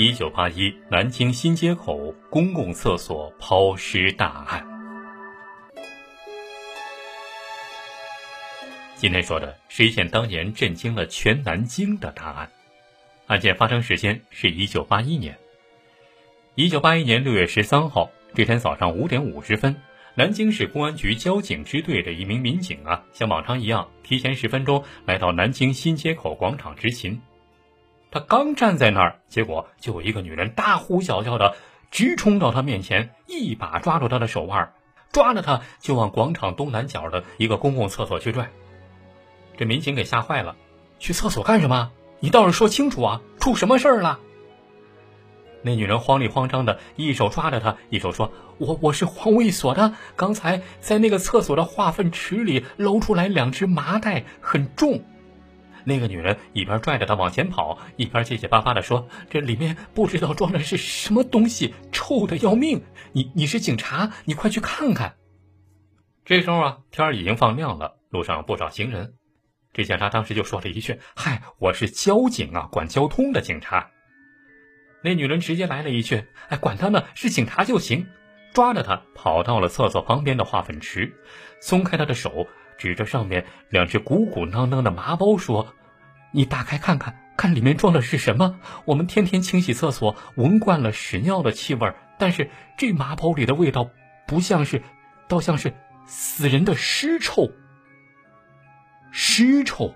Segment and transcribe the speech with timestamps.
[0.00, 4.64] 一九八一南京新街口公共厕所抛尸大案。
[8.94, 12.48] 今天说的是一件当年震惊了全南京的大案。
[13.26, 15.36] 案件发生时间是一九八一年。
[16.54, 19.74] 一九八一年六月十三号这天早上五点五十分，
[20.14, 27.20] 南京市公安局交警支队的一名民警啊，像往常一样，提前十分钟来到南京新街口广场执勤。
[28.10, 31.56] 他刚站在那儿，结果就有一个女人大呼小叫的
[31.90, 34.72] 直冲到他面前，一把抓住他的手腕，
[35.12, 38.48] 抓着他就往广场东南角的一个公共厕所去拽。
[39.56, 40.56] 这民警给吓坏了，
[40.98, 41.90] 去厕所干什么？
[42.20, 43.20] 你倒是说清楚啊！
[43.38, 44.18] 出什么事儿了？
[45.62, 55.02] 那女人慌里慌张的，一手抓着他，一手说：“我我是环卫所的，刚才在那个厕所的化粪池里捞出来两只麻袋，很重。”
[55.88, 62.82] 那个女人一边拽着他往前跑，一边结结巴巴的说：“这里面不知道装的是什么东西，臭的要命！
[63.12, 65.16] 你你是警察，你快去看看。”
[66.26, 69.14] 这时候啊，天已经放亮了，路上不少行人。
[69.72, 73.90] 这警察当时就说了一句：“嗨，我是交警啊，管交通的警察。”
[75.02, 78.06] 那女人直接来了一句：“哎，管他呢，是警察就行。”
[78.52, 81.14] 抓着他跑到了厕所旁边的化粪池，
[81.60, 82.46] 松开他的手，
[82.76, 85.74] 指着上面两只鼓鼓囊囊的麻包说。
[86.30, 88.58] 你打开看看，看里面装的是什么？
[88.84, 93.90] 我们天天清洗厕所，闻惯了屎尿的气味，但是这麻包里的味道
[94.26, 94.82] 不像是，
[95.26, 95.72] 倒像是
[96.06, 97.50] 死人的尸臭。
[99.10, 99.94] 尸臭，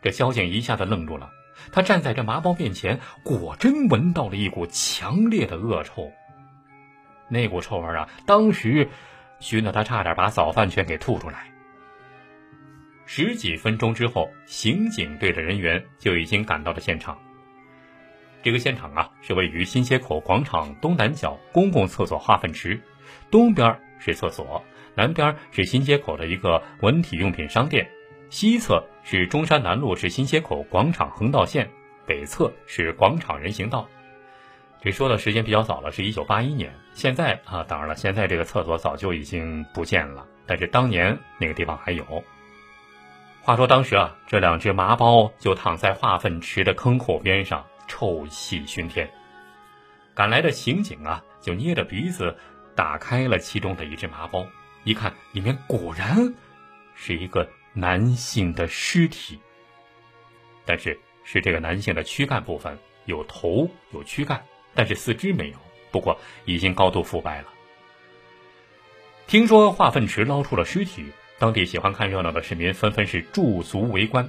[0.00, 1.30] 这交警一下子愣住了。
[1.72, 6.12] 他站在这麻包面前，果真闻到了一股强烈的恶臭。
[7.28, 8.88] 那股臭味啊，当时
[9.40, 11.53] 熏得他差点把早饭全给吐出来。
[13.16, 17.16] 十几分钟之后，刑警队的人员就已经赶到了现场。
[18.42, 22.80] 这个现场啊，是位于新街口广场东南角公共厕所化粪池，
[23.30, 24.60] 东边是厕所，
[24.96, 27.88] 南边是新街口的一个文体用品商店，
[28.30, 31.70] 西侧是中山南路至新街口广场横道线，
[32.04, 33.88] 北侧是广场人行道。
[34.82, 36.74] 这说的时间比较早了，是一九八一年。
[36.94, 42.24] 现在啊，当然了，现在这个厕所早就已经不见了，但是当年那个地方还有。
[43.44, 49.06] 话说当时啊，这两只麻包就躺在化粪池的坑口边上，臭气熏天。
[50.14, 52.34] 赶来的刑警啊，就捏着鼻子
[52.74, 54.46] 打开了其中的一只麻包，
[54.84, 56.32] 一看里面果然
[56.94, 59.38] 是一个男性的尸体。
[60.64, 64.42] 但是是这个男性的躯干部分有头有躯干，
[64.74, 65.56] 但是四肢没有，
[65.90, 67.48] 不过已经高度腐败了。
[69.26, 71.12] 听说化粪池捞出了尸体。
[71.38, 74.28] 当地喜欢看热闹的市民纷纷是驻足围观。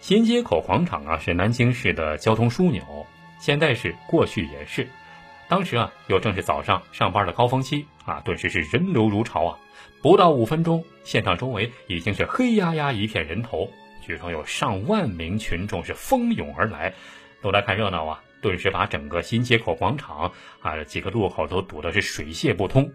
[0.00, 3.06] 新街口广场啊，是南京市的交通枢纽，
[3.40, 4.86] 现在是，过去也是。
[5.48, 9.58] 当时啊，又正是早上上班的高峰期啊，顿时是人流如潮啊。
[10.02, 13.68] 不到五分钟，现场周围已经是黑压压一片人头，
[14.00, 16.94] 据说有上万名群众是蜂拥而来，
[17.42, 18.22] 都来看热闹啊。
[18.42, 20.30] 顿时把整个新街口广场
[20.60, 22.92] 啊几个路口都堵得是水泄不通。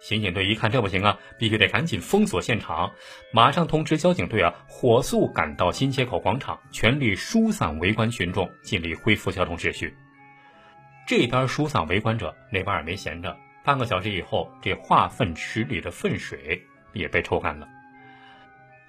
[0.00, 2.92] 刑警队一看这不行啊，必须得赶紧封锁现场，
[3.32, 9.96] 马上通知交警队啊，火速赶到新街口广场，全力疏散围观群众，尽力恢复交通秩序。
[11.06, 13.36] 这边疏散围观者，那边也没闲着。
[13.64, 16.62] 半个小时以后，这化粪池里的粪水
[16.92, 17.66] 也被抽干了。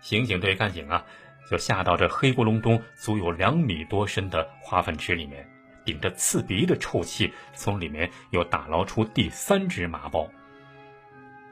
[0.02, 1.04] 刑警队干警啊，
[1.50, 5.48] 就下到这黑咕隆咚、足有两米多深的化粪池里面，
[5.86, 10.30] 顶着刺鼻的臭气，从里面又打捞出第三只麻包。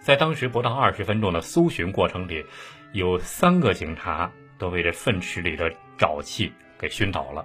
[0.05, 2.45] 在当时不到二十分钟的搜寻过程里，
[2.91, 5.67] 有三个警察都被这粪池里的
[5.97, 7.43] 沼气给熏倒了。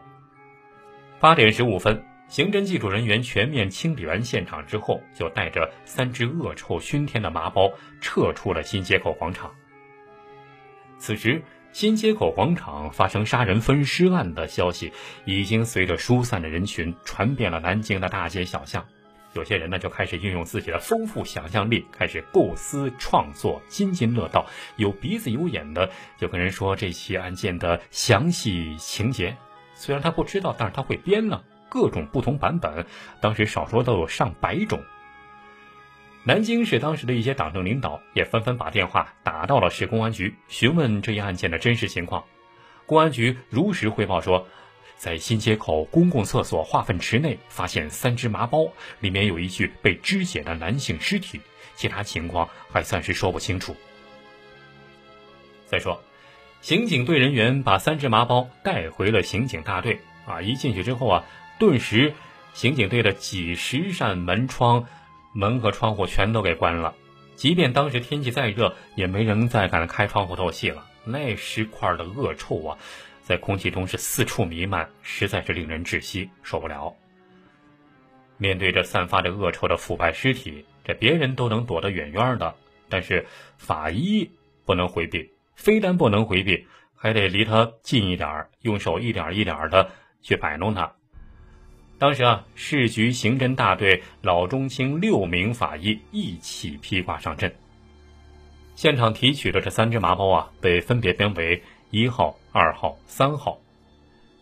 [1.19, 7.73] 八点十五分，刑侦技术人员全面清理完现场之后，就带着三只恶臭熏天的麻包
[8.03, 9.51] 撤出了新街口广场。
[10.99, 14.93] 此时，新街口广场发生杀人分尸案的消息，
[15.25, 18.87] 已经随着疏散的人群传遍了南京的大街小巷。
[19.33, 24.45] 有些人呢就开始运用自己的丰富想象力，开始构思创作，津津乐道。
[24.77, 25.89] 有鼻子有眼的
[26.19, 29.37] 就跟人说这起案件的详细情节，
[29.75, 32.85] 虽然他不知道，但是他会编呢，各种不同版本，
[33.21, 34.81] 当时少说都有上百种。
[36.25, 42.25] 南京市当时的一些党政领导也纷纷把电话打到了市公安局，询问这一案件的真实情况。
[42.85, 44.47] 公安局如实汇报说。
[45.01, 48.71] 在新街口公共厕所化粪池内发现三只麻包，
[49.01, 51.41] 里面有一具被肢解的男性尸体，
[51.75, 53.75] 其他情况还暂时说不清楚。
[55.65, 56.03] 再说，
[56.61, 61.25] 刑警队人员把三只麻包带回了刑警大队啊，一进去之后啊，
[61.59, 62.13] 顿时
[62.53, 64.85] 刑警队的几十扇门窗、
[65.33, 66.95] 门和窗户全都给关了。
[67.37, 70.85] 即便当时天气再热，也没人再敢开窗户透气了。
[71.07, 72.79] 那尸块的恶臭啊，
[73.31, 76.93] 在空气中是四处弥漫，实在是令人窒息，受不了。
[78.39, 82.53] 面对着散发着恶臭的腐败尸体，这别人都能躲得远远的，
[82.89, 83.25] 但是
[83.57, 84.29] 法医
[84.65, 86.67] 不能回避，非但不能回避，
[86.97, 89.89] 还得离他近一点用手一点一点的
[90.21, 90.93] 去摆弄他。
[92.01, 97.55] 当时啊，市局刑侦大队老中青六名法医一起披挂上阵。
[98.75, 103.59] 现场提取的这三只麻包啊，被分别编为一号、二号、三号。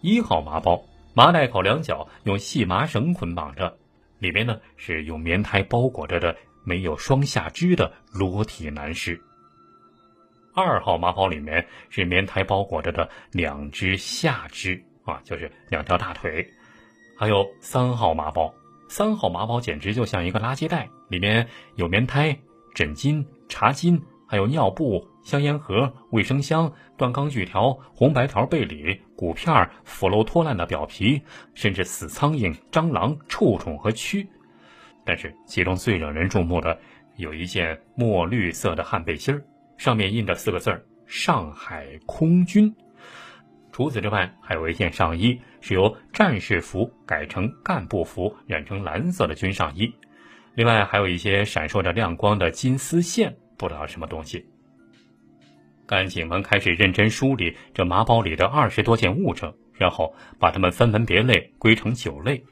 [0.02, 0.82] 一号麻包，
[1.14, 3.76] 麻袋口两角用细麻绳捆绑着，
[4.18, 9.20] 里面呢是用棉胎包裹着的没有双下肢的裸体男尸。
[10.54, 16.46] 二号麻包里面是棉胎包裹着的两只下肢啊，就是两条大腿。
[17.16, 18.52] 还有三号麻包，
[18.88, 22.38] 三号麻包简直就像一个垃圾袋，里面有棉胎、
[22.74, 31.20] 枕巾、茶巾，还有尿布、香烟盒、卫生箱、断钢锯条、红白条背里、骨片、腐漏脱烂的表皮，
[31.54, 34.26] 甚至死苍蝇、蟑螂、臭虫和蛆。
[35.02, 36.78] 但是其中最惹人注目的，
[37.16, 39.42] 有一件墨绿色的汗背心儿，
[39.78, 42.70] 上面印着四个字儿：“上海空军”。
[43.72, 49.90] 除此之外，还有一件上衣是由战士服改成干部服，染成蓝色的军上衣。
[50.54, 54.46] 另外，还有一些闪烁着亮光的金丝线，不知道什么东西。
[55.87, 62.43] 干警们开始认真梳理这麻包里的二十多件物证，然后把它们分门别类归成九类。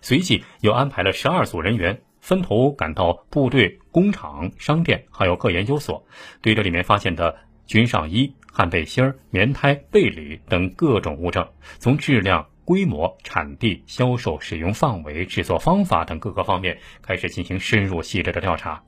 [0.00, 6.06] 随即又安排了十二组人员分头赶到部队、工厂、商店，还有各研究所，
[6.40, 7.36] 对这里面发现的
[7.66, 8.32] 军上衣。
[8.52, 11.48] 汗背心、棉胎、被里等各种物证，
[11.78, 18.82] 从质量、规模、产地、销售、使用范围、制作方法等各个方面开始进行深入细致的调查。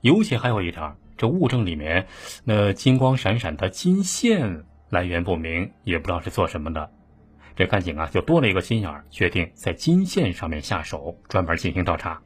[0.00, 2.06] 尤其还有一点，这物证里面
[2.44, 6.90] 那金光闪闪的金线来源不明，也不知道是做什么的。
[7.56, 12.20] 这干警啊，就多了一个心眼儿，决定在金线上面下手，专门进行调查。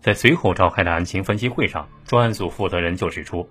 [0.00, 3.48] 在随后召开的案情分析会上，专案组负责人就指出，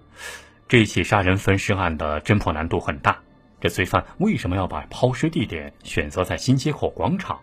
[0.67, 3.19] 这起杀人分尸案的侦破难度很大。
[3.61, 7.39] 这罪犯为什么要把抛尸地点选择在新街口广场？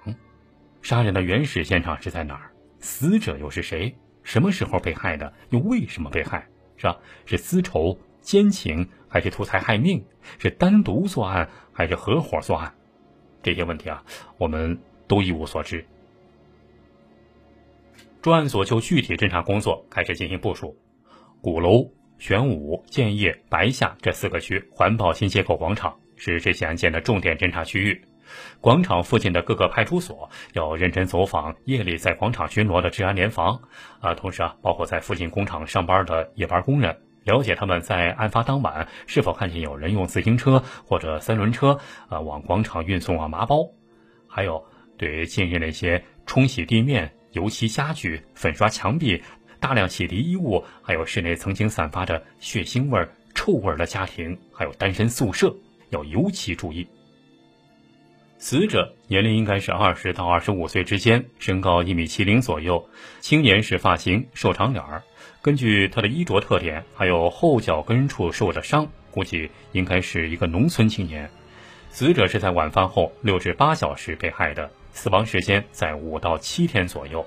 [0.82, 2.50] 杀人的原始现场是在哪儿？
[2.80, 3.94] 死者又是谁？
[4.22, 5.32] 什么时候被害的？
[5.50, 6.46] 又为什么被害？
[6.76, 6.98] 是吧？
[7.26, 10.04] 是私仇、奸情，还是图财害命？
[10.38, 12.74] 是单独作案，还是合伙作案？
[13.42, 14.04] 这些问题啊，
[14.38, 15.84] 我们都一无所知。
[18.20, 20.76] 专案组就具体侦查工作开始进行部署，
[21.40, 28.00] 鼓楼、玄武、建业、白下这四个区环抱新街口广场，是这起案件的重点侦查区域。
[28.60, 33.60] 广场附近的各个派出所要认真走访夜里在广场巡逻的治安联防，
[34.00, 41.78] 啊，同时啊，包括在附近工厂上班的夜班工人，了解他们在案发当晚是否看见有人用自行车或者三轮车
[42.08, 43.68] 啊往广场运送啊麻包，
[44.28, 44.64] 还有
[44.96, 47.12] 对于近日那些冲洗地面。
[47.32, 49.18] 油漆家具、粉刷墙壁、
[49.58, 55.50] 大量洗涤衣物，还有室内曾经散发着血腥味、臭味的家庭，还有单身宿舍，
[55.88, 56.86] 要尤其注意。
[58.42, 62.88] 死者年龄应该是二十到二十五岁之间，身高一米七零左右，
[63.20, 65.00] 青年式发型，瘦长脸儿。
[65.40, 71.30] 根据他的衣着特点，还有后脚跟处受的伤，估计应该是一个农村青年。
[71.90, 74.68] 死者是在晚饭后六至八小时被害的。
[74.92, 77.24] 死亡时间在五到七天左右，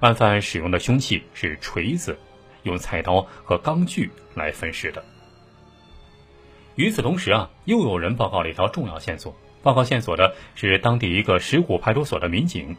[0.00, 2.18] 案犯使用的凶器是锤子，
[2.64, 5.02] 用菜刀和钢锯来分尸的。
[6.74, 9.34] 与此同时啊，又有人报告了一条重要线索。
[9.62, 12.76] 报告线索的是当地一个石鼓派出所的民警。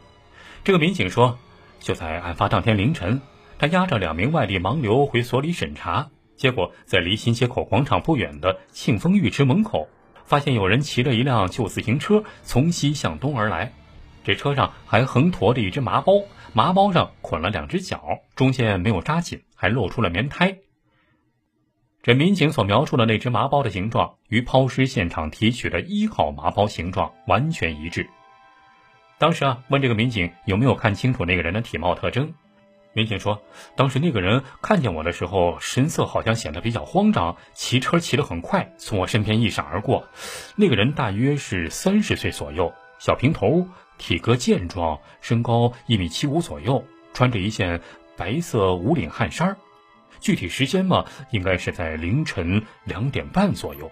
[0.63, 1.37] 这个民警说，
[1.79, 3.21] 就在案发当天凌晨，
[3.59, 9.87] 他押着两名外地盲流回所里审查，结果在离新街口广场不远的庆丰浴池门口，
[10.25, 13.73] 发现有人骑着一辆旧自行车从西向东而来。
[14.23, 16.13] 这车上还横驮着一只麻包，
[16.53, 20.57] 麻包上捆了两只脚，中间没有扎紧，还露出了棉胎。
[22.03, 28.09] 这民警所描述的那只麻包的形状，与抛尸现场提取的一号麻包形状完全一致。
[29.19, 32.33] 当时啊，问这个民警有没有看清楚那个人的体貌特征，
[32.93, 33.39] 民警说，
[33.75, 40.07] 当时那个人看见我的时候，神色好像显得比较慌张，骑车骑得很快，从我身边一闪而过。
[40.55, 43.67] 那个人大约是三十岁左右，小平头。
[43.99, 47.79] 体格健壮，身高一米七五左右，穿着一件
[48.17, 49.55] 白色无领汗衫
[50.21, 53.91] 具体时间嘛，应该是在凌晨两点半左右。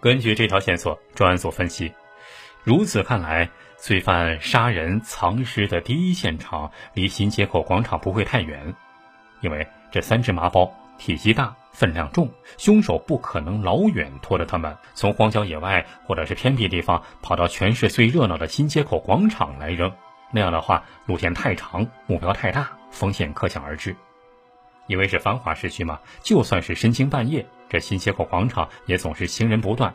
[0.00, 1.90] 根据这条线索，专案组分析，
[2.62, 8.74] 如此看来，罪犯杀人藏尸的第一现场离新街口广场不会太远，
[9.40, 19.90] 因为这三只麻包体积大、分量重，凶手不可能老远拖着他们从荒郊野外或者是偏僻地方跑到全市最热闹的新街口广场来扔。
[20.32, 23.96] 那样的话，路线太长，目标太大，风险可想而知。
[24.86, 29.94] 因为是繁华市区嘛，就算是深更半夜，这新街口广场也总是行人不断。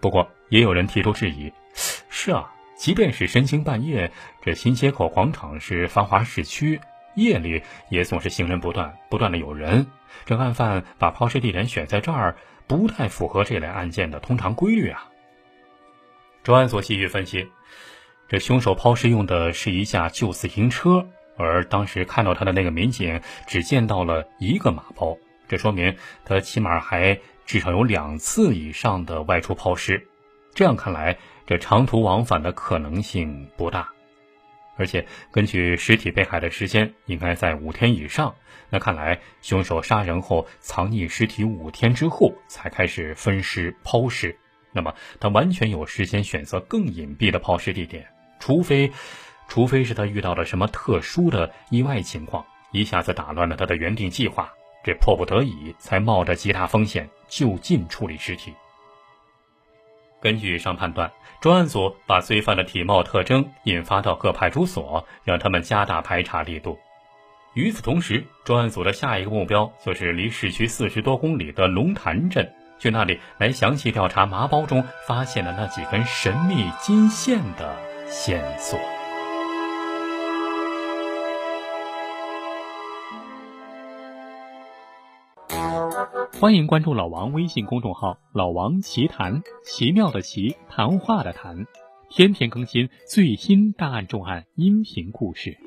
[0.00, 1.52] 不过，也有人提出质疑：
[2.08, 6.80] 是啊，即便是深更半夜，这新街口广场是繁华市区，
[7.16, 9.86] 夜里也总是行人不断，不断的有人。
[10.24, 12.36] 这案犯把抛尸地点选在这儿，
[12.66, 15.08] 不太符合这类案件的通常规律啊。
[16.44, 17.50] 专案组继续分析，
[18.28, 21.06] 这凶手抛尸用的是一架旧自行车。
[21.38, 25.16] 而当时看到他的那个民警只见到了一个马包，
[25.46, 30.04] 这说明他起码还至少有两次以上的外出抛尸。
[30.52, 31.16] 这样看来，
[31.46, 33.88] 这长途往返的可能性不大。
[34.76, 38.34] 而且根据尸体被害的时间，应该在五天以上。
[38.68, 44.36] 那看来，凶手杀人后藏匿尸体五天之后才开始分尸抛尸。
[44.72, 48.04] 那么他完全有时间选择更隐蔽的抛尸地点，
[48.40, 48.90] 除非。
[49.48, 54.52] 除非是他遇到了什么特殊的意外情况，一下子打乱了他的原定计划，
[54.84, 58.54] 这迫不得已才冒着极大风险就近处理尸体。
[60.20, 66.78] 根据以上判断，专案组把罪犯的体貌特征引发到各派出所，让他们加大排查力度。
[67.54, 77.76] 与此同时，专案组的下一个目标就是离市区四十多公里的龙潭镇，去那里来详细调查麻包中发现的那几根神秘金线的
[78.08, 78.76] 线索。
[86.40, 91.66] 欢迎关注老王微信公众号“老王奇谈”，奇妙的奇，谈话的谈，
[92.10, 95.58] 天天更新最新大案重案音频故事。